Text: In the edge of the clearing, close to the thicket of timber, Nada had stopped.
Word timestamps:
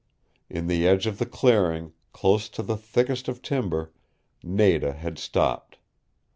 In 0.49 0.65
the 0.65 0.87
edge 0.87 1.05
of 1.05 1.19
the 1.19 1.27
clearing, 1.27 1.93
close 2.11 2.49
to 2.49 2.63
the 2.63 2.75
thicket 2.75 3.27
of 3.27 3.43
timber, 3.43 3.93
Nada 4.43 4.93
had 4.93 5.19
stopped. 5.19 5.77